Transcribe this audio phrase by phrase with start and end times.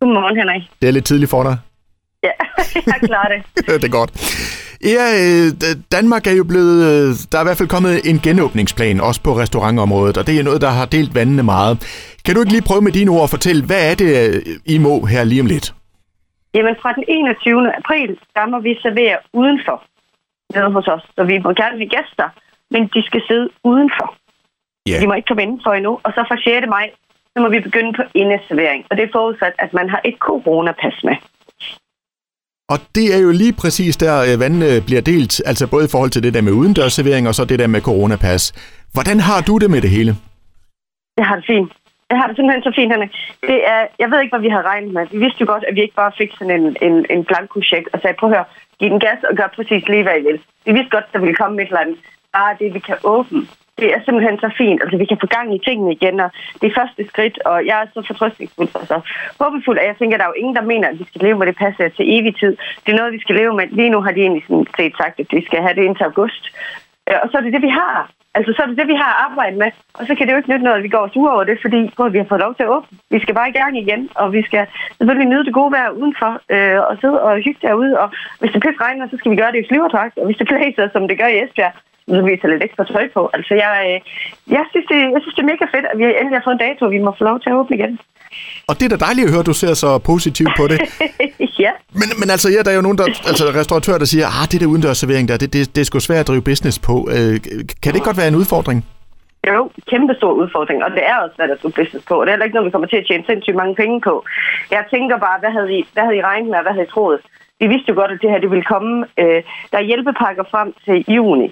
[0.00, 0.62] Godmorgen, Henrik.
[0.82, 1.56] Det er lidt tidligt for dig.
[2.22, 2.34] Ja,
[2.92, 3.40] jeg klarer det.
[3.82, 4.12] det er godt.
[4.94, 5.46] Ja, øh,
[5.96, 9.32] Danmark er jo blevet, øh, der er i hvert fald kommet en genåbningsplan, også på
[9.42, 11.74] restaurantområdet, og det er noget, der har delt vandene meget.
[12.24, 14.78] Kan du ikke lige prøve med dine ord at fortælle, hvad er det, øh, I
[14.78, 15.74] må her lige om lidt?
[16.54, 17.76] Jamen, fra den 21.
[17.80, 19.78] april, der må vi servere udenfor
[20.54, 21.04] nede hos os.
[21.16, 22.28] Så vi må gerne have gæster,
[22.70, 24.08] men de skal sidde udenfor.
[24.90, 24.96] Ja.
[25.00, 25.92] De må ikke komme indenfor endnu.
[26.04, 26.66] Og så fra 6.
[26.76, 26.86] maj,
[27.32, 28.84] så må vi begynde på indeservering.
[28.90, 31.16] Og det er forudsat, at man har et coronapas med.
[32.72, 36.10] Og det er jo lige præcis der, øh, vandene bliver delt, altså både i forhold
[36.10, 38.42] til det der med udendørsservering og så det der med coronapas.
[38.94, 40.12] Hvordan har du det med det hele?
[41.16, 41.72] Jeg har det fint.
[42.10, 43.12] Jeg har det simpelthen så fint, Henrik.
[43.50, 45.04] Det er, jeg ved ikke, hvad vi har regnet med.
[45.14, 47.84] Vi vidste jo godt, at vi ikke bare fik sådan en, en, en blanko check
[47.92, 50.38] og sagde, prøv at høre, giv den gas og gør præcis lige, hvad I vil.
[50.66, 51.98] Vi vidste godt, at der ville komme et eller andet.
[52.36, 53.42] Bare det, vi kan åbne.
[53.80, 54.80] Det er simpelthen så fint.
[54.82, 56.30] Altså, vi kan få gang i tingene igen, og
[56.60, 58.98] det er første skridt, og jeg er så fortrøstningsfuld og så
[59.40, 61.38] håbefuld, at jeg tænker, at der er jo ingen, der mener, at vi skal leve
[61.38, 62.52] med det passer til evig tid.
[62.84, 63.66] Det er noget, vi skal leve med.
[63.78, 66.44] Lige nu har de egentlig sådan set sagt, at vi skal have det indtil august.
[67.08, 68.10] Øh, og så er det det, vi har.
[68.36, 69.70] Altså, så er det det, vi har at arbejde med.
[69.98, 71.80] Og så kan det jo ikke nytte noget, at vi går os over det, fordi
[71.96, 72.98] prøv, vi har fået lov til at åbne.
[73.10, 74.66] Vi skal bare i gang igen, og vi skal
[74.98, 77.92] selvfølgelig nyde det gode vejr udenfor, øh, og sidde og hygge derude.
[78.02, 78.08] Og
[78.40, 80.18] hvis det pisse regner, så skal vi gøre det i flyverdragt.
[80.18, 81.74] Og hvis det blæser, som det gør i Esbjerg,
[82.08, 83.22] så vi tager lidt ekstra tøj på.
[83.36, 83.98] Altså, jeg, øh,
[84.56, 86.64] jeg, synes, det, jeg synes, det er mega fedt, at vi endelig har fået en
[86.66, 87.92] dato, og vi må få lov til at åbne igen.
[88.68, 90.78] Og det er da dejligt at høre, at du ser så positivt på det.
[91.64, 91.72] ja.
[92.00, 94.60] Men, men altså, ja, der er jo nogen, der, altså restauratører, der siger, ah, det
[94.60, 96.94] der udendørsservering der, det, det, det er sgu svært at drive business på.
[97.14, 97.34] Øh,
[97.82, 98.78] kan det ikke godt være en udfordring?
[99.48, 102.30] Jo, kæmpe stor udfordring, og det er også svært at drive business på, og det
[102.30, 104.14] er heller ikke noget, vi kommer til at tjene sindssygt mange penge på.
[104.70, 106.94] Jeg tænker bare, hvad havde I, hvad havde I regnet med, og hvad havde I
[106.94, 107.20] troet?
[107.60, 108.94] Vi vidste jo godt, at det her det ville komme.
[109.22, 111.48] Øh, der er hjælpepakker frem til juni,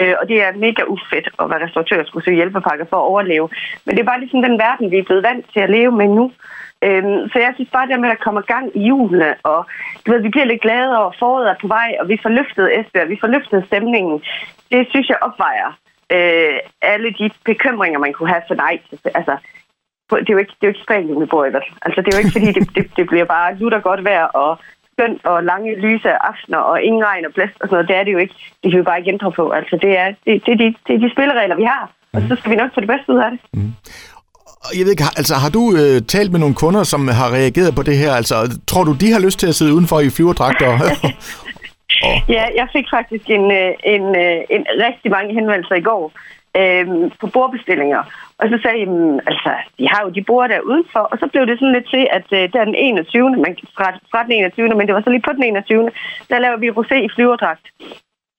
[0.00, 3.08] øh, og det er mega ufedt at være restauratør og skulle søge hjælpepakker for at
[3.12, 3.48] overleve.
[3.84, 6.08] Men det er bare ligesom den verden, vi er blevet vant til at leve med
[6.08, 6.32] nu.
[6.86, 9.66] Øhm, så jeg synes bare, det med, at der kommer gang i julene, og
[10.02, 12.78] du ved, vi bliver lidt glade over, foråret er på vej, og vi får løftet
[12.78, 14.22] Esbjerg, vi får løftet stemningen.
[14.72, 15.70] Det synes jeg opvejer
[16.16, 18.80] øh, alle de bekymringer, man kunne have for nej.
[19.14, 19.36] Altså,
[20.10, 21.66] det er jo ikke, det er jo ikke Spanien, vi bor i, vel?
[21.82, 24.58] Altså, det er jo ikke, fordi det, det, det bliver bare lutter godt vejr og
[25.02, 27.88] skønt og lange lyse aftener og ingen regn og blæst og sådan noget.
[27.88, 28.34] Det er det jo ikke.
[28.62, 29.50] Det kan vi bare ikke ændre på.
[29.50, 31.84] Altså, det er, det, det, er de, det er de spilleregler, vi har.
[32.14, 33.40] Og så skal vi nok få det bedste ud af det.
[34.66, 37.74] Og Jeg ved ikke, altså har du øh, talt med nogle kunder, som har reageret
[37.74, 38.12] på det her?
[38.20, 38.36] Altså,
[38.70, 40.68] tror du, de har lyst til at sidde udenfor i flyverdragter?
[42.28, 46.12] Ja, jeg fik faktisk en, øh, en, øh, en rigtig mange henvendelser i går
[46.60, 46.86] øh,
[47.20, 48.02] på bordbestillinger.
[48.40, 51.00] Og så sagde jeg, "Jamen, altså, de har jo de bord der udenfor.
[51.12, 53.30] Og så blev det sådan lidt til, at øh, der den 21.
[53.44, 54.68] Man, fra, fra den 21.
[54.68, 55.90] Men det var så lige på den 21.
[56.30, 57.66] Der laver vi rosé i flyverdragt.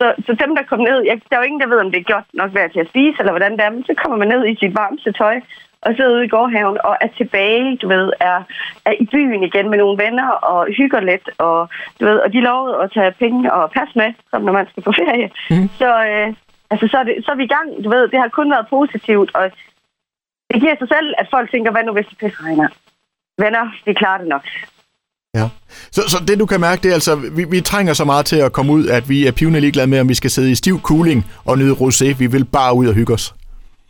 [0.00, 2.00] Så, så dem, der kom ned, jeg, der er jo ingen, der ved, om det
[2.00, 4.28] er godt nok værd til at spise, eller hvordan det er, men så kommer man
[4.28, 5.36] ned i sit varmeste tøj,
[5.84, 8.38] og sidder ude i gårdhaven, og er tilbage, du ved, er,
[8.84, 11.68] er i byen igen med nogle venner, og hygger lidt, og,
[12.00, 14.82] du ved, og de lovede at tage penge og pas med, som når man skal
[14.82, 15.30] på ferie.
[15.50, 15.68] Mm.
[15.80, 16.34] Så, øh,
[16.70, 18.66] altså, så, er det, så er vi i gang, du ved, det har kun været
[18.70, 19.44] positivt, og
[20.50, 22.68] det giver sig selv, at folk tænker, hvad nu hvis det pisse regner?
[23.38, 24.44] Venner, vi klarer det nok.
[25.34, 25.48] ja.
[25.90, 28.36] Så, så det du kan mærke, det er altså, vi, vi trænger så meget til
[28.46, 30.80] at komme ud, at vi er pivende ligeglade med, om vi skal sidde i stiv
[30.80, 32.18] cooling og nyde rosé.
[32.18, 33.34] Vi vil bare ud og hygge os.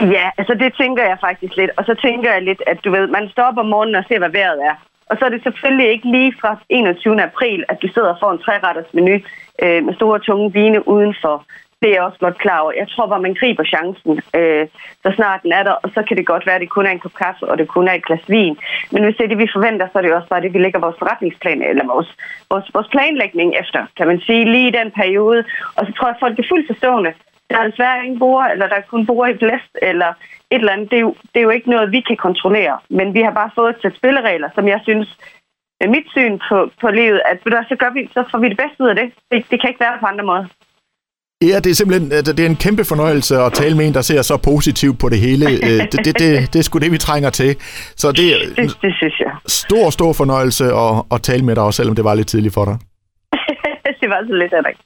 [0.00, 1.70] Ja, altså det tænker jeg faktisk lidt.
[1.76, 4.18] Og så tænker jeg lidt, at du ved, man står op om morgenen og ser,
[4.18, 4.74] hvad vejret er.
[5.10, 7.22] Og så er det selvfølgelig ikke lige fra 21.
[7.22, 9.14] april, at du sidder og får en træretters menu
[9.62, 11.44] øh, med store tunge vine udenfor.
[11.80, 12.72] Det er jeg også godt klar over.
[12.72, 14.66] Jeg tror bare, man griber chancen, øh,
[15.02, 15.74] så snart den er der.
[15.82, 17.68] Og så kan det godt være, at det kun er en kop kaffe, og det
[17.68, 18.58] kun er et glas vin.
[18.92, 20.80] Men hvis det er det, vi forventer, så er det også bare det, vi lægger
[20.80, 22.10] vores forretningsplan, eller vores,
[22.50, 25.44] vores, vores planlægning efter, kan man sige, lige i den periode.
[25.76, 27.12] Og så tror jeg, at folk er fuldt forstående.
[27.50, 30.10] Der er desværre ingen bruger, eller der er kun bruger i blæst, eller
[30.50, 30.90] et eller andet.
[30.90, 32.78] Det er, jo, det er jo ikke noget, vi kan kontrollere.
[32.90, 35.18] Men vi har bare fået et sæt spilleregler, som jeg synes,
[35.80, 38.82] med mit syn på, på livet, at så, gør vi, så får vi det bedste
[38.84, 39.12] ud af det.
[39.30, 39.50] det.
[39.50, 40.46] Det kan ikke være på andre måder.
[41.42, 44.00] Ja, det er simpelthen altså, det er en kæmpe fornøjelse at tale med en, der
[44.00, 45.46] ser så positivt på det hele.
[45.50, 47.56] Øh, Det, det, det, det er sgu det, vi trænger til.
[47.96, 49.32] Så det er Det, det synes jeg.
[49.46, 52.64] stor, stor fornøjelse at, at tale med dig, også selvom det var lidt tidligt for
[52.64, 52.76] dig.
[54.00, 54.78] det var så lidt, Henrik.